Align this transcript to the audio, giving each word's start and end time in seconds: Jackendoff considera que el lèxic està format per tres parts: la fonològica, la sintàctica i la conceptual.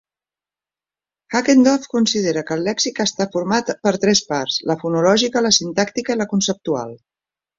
Jackendoff 1.33 1.83
considera 1.95 2.43
que 2.47 2.57
el 2.59 2.63
lèxic 2.69 3.01
està 3.05 3.27
format 3.37 3.69
per 3.87 3.93
tres 4.07 4.23
parts: 4.31 4.57
la 4.71 4.79
fonològica, 4.85 5.47
la 5.49 5.55
sintàctica 5.59 6.17
i 6.17 6.21
la 6.23 6.31
conceptual. 6.35 6.97